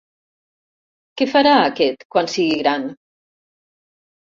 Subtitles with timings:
[1.21, 2.91] Què farà, aquest, quan sigui gran?